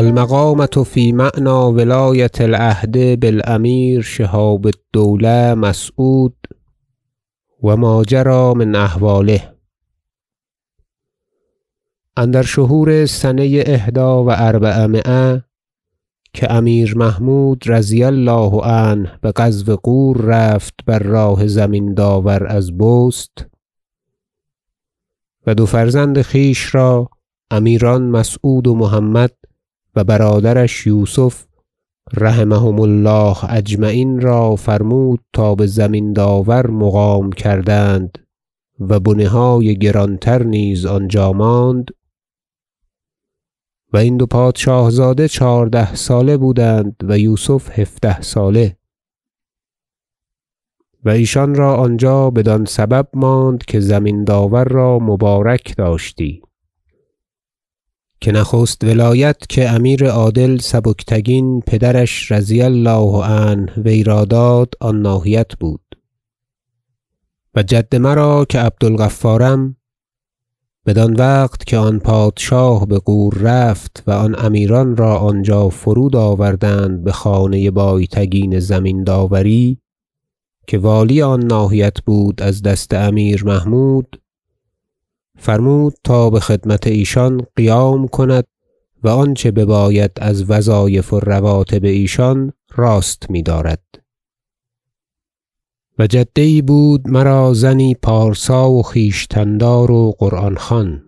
[0.00, 6.36] المقامة فی معنی ولایة العهد بالأمیر شهاب الدوله مسعود
[7.62, 9.54] و ما جری من احواله.
[12.16, 15.44] اندر شهور سنه احدی و اربعمایه
[16.34, 23.46] که امیر محمود رضی الله عنه بغزو غور رفت بر راه زمین داور از بست
[25.46, 27.08] و دو فرزند خویش را
[27.50, 29.32] امیران مسعود و محمد
[30.04, 31.44] برادرش یوسف
[32.16, 38.18] رحمهم الله اجمعین را فرمود تا به زمین داور مقام کردند
[38.80, 41.90] و بنه های گران تر نیز آنجا ماند
[43.92, 48.76] و این دو پادشاه زاده چهارده ساله بودند و یوسف هفده ساله
[51.04, 56.42] و ایشان را آنجا بدان سبب ماند که زمین داور را مبارک داشتی.
[58.20, 65.02] که نخست ولایت که امیر عادل سبکتگین پدرش رضی الله عنه وی را داد آن
[65.02, 65.80] ناحیت بود.
[67.54, 69.76] و جد مرا که عبد الغفارم
[70.86, 77.04] بدان وقت که آن پادشاه به غور رفت و آن امیران را آنجا فرود آوردند
[77.04, 79.78] بخانه بایتگین زمین داوری
[80.66, 84.20] که والی آن ناحیت بود از دست امیر محمود
[85.40, 88.44] فرمود تا بخدمت ایشان قیام کند
[89.02, 93.82] و آنچه بباید از وظایف و رواتب ایشان راست میدارد.
[95.98, 101.02] و جده یی بود مرا زنی پارسا و خویشتن دار و قرآن خوان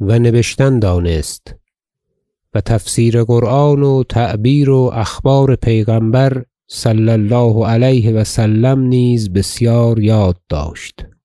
[0.00, 1.54] و نبشتن دانست
[2.54, 10.00] و تفسیر قرآن و تعبیر و اخبار پیغمبر صلی الله علیه و سلم نیز بسیار
[10.00, 11.15] یاد داشت.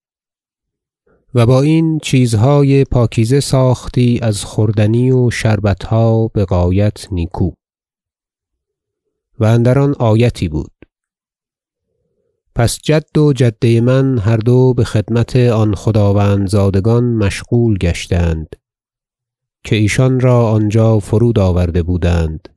[1.36, 7.52] و با این چیزهای پاکیزه ساختی از خوردنی و شربتها بغایت نیکو.
[9.40, 10.72] و اندر آن آیتی بود.
[12.56, 18.56] پس جد و جده من هر دو بخدمت آن خداوندزادگان مشغول گشتند
[19.64, 22.50] که ایشان را آنجا فرود آورده بودند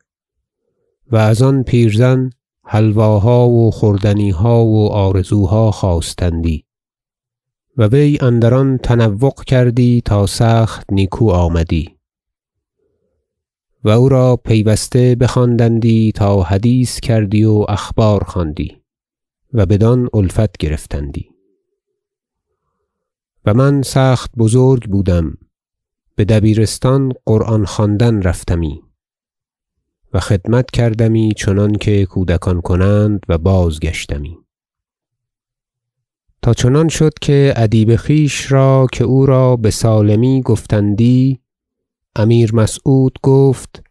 [1.11, 2.31] و از آن پیرزن
[2.65, 6.65] حلواها و خوردنیها و آرزوها خواستندی.
[7.77, 11.97] و وی اندر آن تنوق کردی تا سخت نیکو آمدی.
[13.85, 18.83] و او را پیوسته بخواندندی تا حدیث کردی و اخبار خواندی
[19.53, 21.31] و بدان الفت گرفتندی.
[23.45, 25.35] و من سخت بزرگ بودم
[26.17, 28.83] به دبیرستان قرآن خواندن رفتمی
[30.13, 34.44] و خدمت کردمی چنانکه کودکان کنند و بازگشتمی.
[36.45, 41.41] تا چنان شد که ادیب خویش را که او را بسالمی گفتندی
[42.17, 43.83] امیر مسعود گفت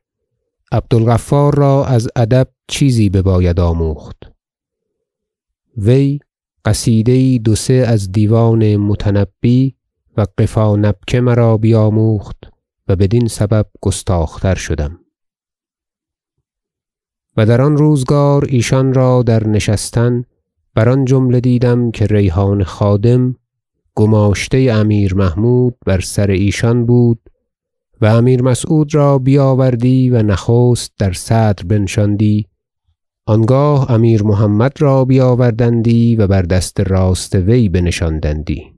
[0.72, 4.18] عبد الغفار را از ادب چیزی بباید آموخت.
[5.78, 6.20] وی
[6.66, 9.76] قصیده یی دو سه از دیوان متنبی
[10.18, 12.38] و قفا نبک مرا بیاموخت
[12.88, 15.00] و بدین سبب گستاخ تر شدم.
[17.38, 20.26] و در آن روزگار ایشان را در نشستن
[20.76, 23.36] بر آن جمله دیدم که ریحان خادم
[23.96, 27.20] گماشته امیر محمود بر سر ایشان بود
[28.02, 32.48] و امیر مسعود را بیاوردی و نخست در صدر بنشاندی.
[33.26, 38.74] آنگاه امیر محمد را بیاوردندی و بر دست راست وی بنشاندندی.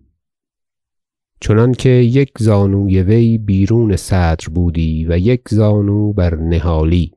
[1.41, 7.11] چنانکه یک زانوی وی بیرون صدر بودی و یک زانو بر نهالی.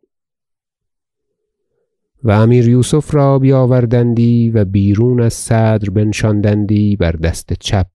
[2.25, 7.87] و امیر یوسف را بیاوردندی و بیرون از صدر بنشاندندی بر دست چپ.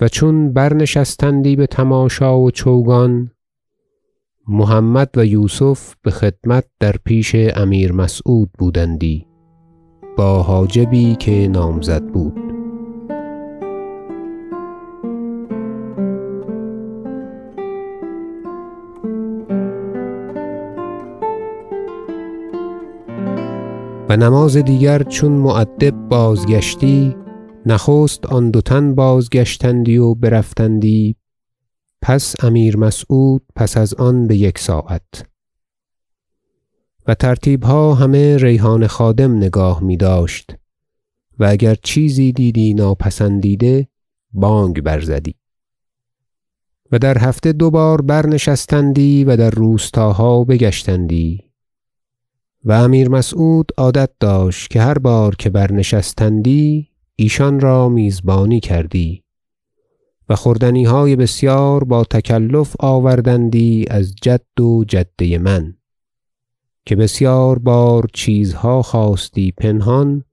[0.00, 3.30] و چون برنشستندی بتماشا و چوگان
[4.48, 9.26] محمد و یوسف بخدمت در پیش امیر مسعود بودندی
[10.16, 12.43] با حاجبی که نامزد بود.
[24.16, 27.16] نماز دیگر چون مؤدب بازگشتی
[27.66, 31.16] نخست آن دو تن بازگشتندی و برفتندی
[32.02, 35.26] پس امیر مسعود پس از آن بیک ساعت.
[37.06, 40.56] و ترتیبها همه ریحان خادم نگاه میداشت
[41.38, 43.88] و اگر چیزی دیدی ناپسندیده
[44.32, 45.34] بانگ برزدی.
[46.92, 51.53] و در هفته دو بار برنشستندی و در روستاها بگشتندی.
[52.64, 59.24] و امیر مسعود عادت داشت که هر بار که برنشستندی ایشان را میزبانی کردی
[60.28, 65.74] و خوردنیهای بسیار با تکلف آوردندی از جد و جده من
[66.86, 70.24] که بسیار بار چیزها خواستی پنهان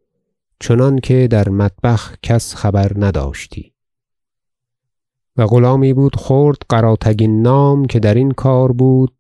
[0.60, 3.74] چنانکه در مطبخ کس خبر نداشتی.
[5.38, 9.14] و غلامی بود خرد قراتگین نام که درین کار بود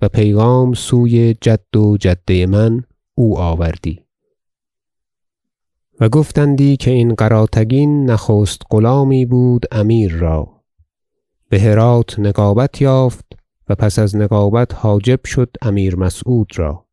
[0.00, 2.84] و پیغام سوی جد و جده من
[3.14, 4.00] او آوردی.
[6.00, 10.48] و گفتندی که این قراتگین نخست غلامی بود امیر را.
[11.48, 13.24] به هرات نقابت یافت
[13.68, 16.86] و پس از نقابت حاجب شد امیر مسعود را.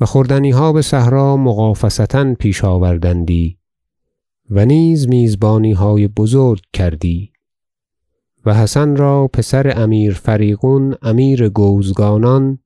[0.00, 3.58] و خوردنیها بصحرا مغافصه پیش آوردندی
[4.50, 7.33] و نیز میزبانیهای بزرگ کردی.
[8.46, 12.58] و حسن را پسر امیر فریغون امیر گوزگانان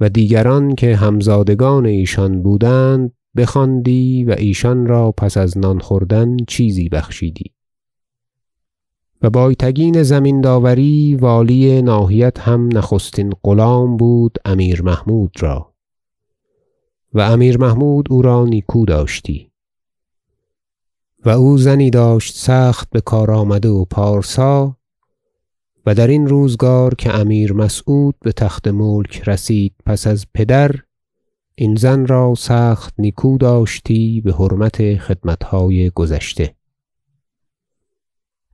[0.00, 6.88] و دیگران که همزادگان ایشان بودند بخواندی و ایشان را پس از نان خوردن چیزی
[6.88, 7.44] بخشیدی.
[9.22, 15.72] و بایتگین زمین داوری والی ناحیت هم نخستین غلام بود امیر محمود را.
[17.14, 19.50] و امیر محمود او را نیکو داشتی.
[21.24, 24.76] و او زنی داشت سخت بکار آمده و پارسا
[25.86, 30.74] و درین روزگار که امیر مسعود بتخت ملک رسید پس از پدر
[31.54, 36.54] این زن را سخت نیکو داشتی بحرمت خدمتهای گذشته.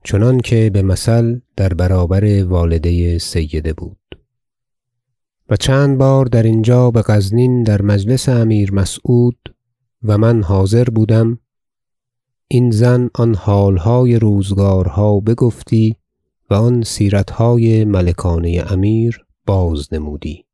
[0.03, 3.97] چنانکه بمثل در برابر والده سیده بود.
[5.49, 9.55] و چند بار در اینجا بغزنین در مجلس امیر مسعود
[10.03, 11.39] و من حاضر بودم
[12.47, 15.95] این زن آن حالهای روزگارها بگفتی
[16.49, 20.45] و آن سیرتهای ملکانه امیر بازنمودی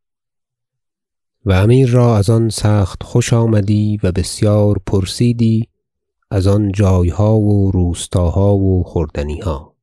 [1.45, 5.67] و امیر را از آن سخت خوش آمدی و بسیار پرسیدی
[6.31, 9.75] از آن جایها و روستاها و خوردنیها.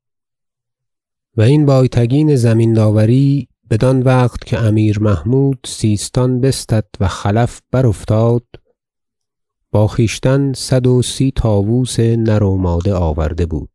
[1.37, 8.45] و این بایتگین زمین داوری بدان وقت که امیر محمود سیستان بستد و خلف برافتاد
[9.71, 13.71] با خویشتن صد و سی طاوس نر و ماده آورده بود.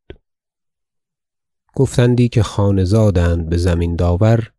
[1.75, 4.51] گفتندی که خانه زادند بزمین داور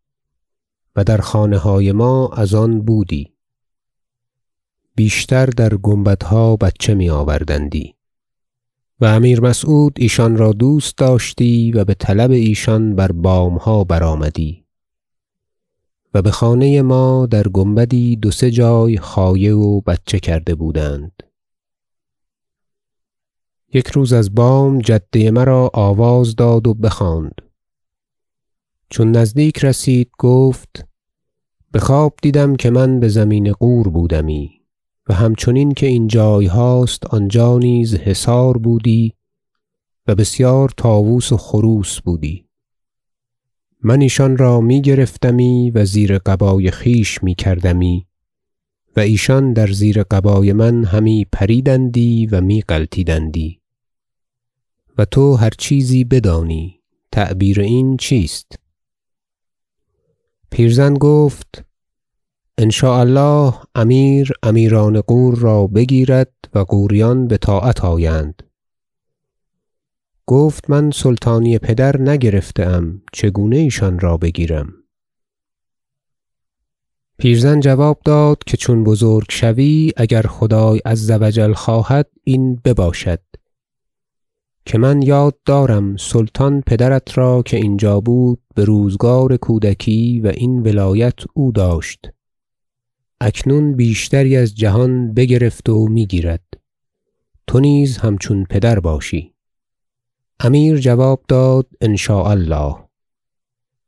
[0.95, 3.33] و در خانه های ما از آن بودی.
[4.95, 7.95] بیشتر در گنبدها بچه میآوردندی.
[9.01, 14.65] و امیر مسعود ایشان را دوست داشتی و بطلب ایشان بر بامها برآمدی.
[16.13, 21.23] و بخانه ما در گنبدی دو سه جای خایه و بچه کرده بودند.
[23.77, 27.41] یک روز از بام جده مرا آواز داد و بخواند.
[28.89, 30.85] چون نزدیک رسید گفت
[31.73, 34.61] بخواب دیدم که من بزمین غور بودمی
[35.09, 39.13] و همچنین که این جایهاست آنجا نیز حصار بودی
[40.07, 42.45] و بسیار طاوس و خروس بودی.
[43.83, 48.07] من ایشان را میگرفتمی و زیر قبای خویش میکردمی
[48.95, 53.56] و ایشان در زیر قبای من همی پریدندی و می غلطیدندی
[54.97, 58.59] و تو هر چیزی بدانی تعبیر این چیست؟
[60.51, 61.65] پیرزن گفت
[62.57, 68.43] ان شاء الله امیر امیران غور را بگیرد و غوریان بطاعت آیند.
[70.25, 74.73] گفت من سلطانی پدر نگرفته ام چگونه ایشان را بگیرم؟
[77.17, 83.19] پیرزن جواب داد که چون بزرگ شوی اگر خدای عز و جل خواهد این بباشد.
[84.67, 91.15] که من یاد دارم سلطان پدرت را که اینجا بود بروزگار کودکی و این ولایت
[91.33, 92.09] او داشت.
[93.21, 96.43] اکنون بیشتری از جهان بگرفت و می‌گیرد.
[97.47, 99.33] تو نیز همچون پدر باشی.
[100.39, 102.75] امیر جواب داد ان الله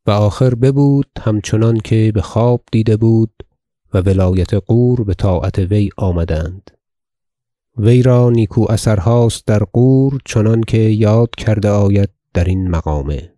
[0.05, 3.33] و آخر ببود همچنانکه بخواب دیده بود
[3.93, 6.78] و ولایت غور بطاعت وی آمدند.
[7.79, 13.33] وی را نیکو اثرهاست در غور چنانکه یاد کرده آید درین مقامه.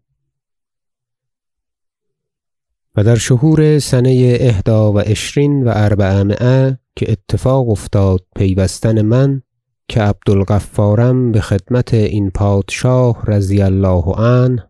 [2.96, 9.42] و در شهور سنه احدی و عشرین و اربعمایه که اتفاق افتاد پیوستن من
[9.88, 14.68] که عبد الغفارم بخدمت این پادشاه رضی الله عنه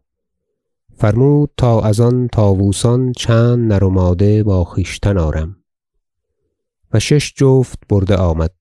[0.95, 5.55] فرمود تا از آن طاوسان چند نر و با خویشتن آرم.
[6.93, 8.60] و شش جفت برده آمد.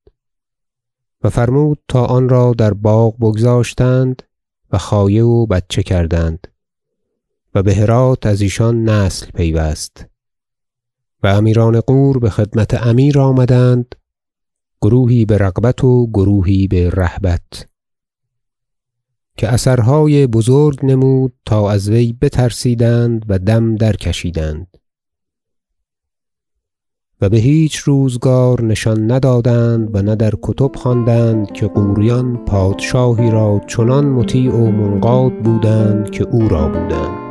[1.23, 4.23] و فرمود تا آن را در باغ بگذاشتند
[4.73, 6.47] و خایه و بچه کردند
[7.55, 10.07] و بهرات از ایشان نسل پیوست
[11.23, 13.95] و امیران غور بخدمت امیر آمدند
[14.83, 17.67] گروهی برغبت و گروهی برهبت
[19.37, 24.80] که اثرهای بزرگ نمود تا از وی بترسیدند و دم درکشیدند.
[27.21, 34.07] و بهیچ روزگار نشان ندادند و نه در کتب خواندند که غوریان پادشاهی را چنان
[34.07, 37.30] مطیع و منقاد بودند که او را بودند.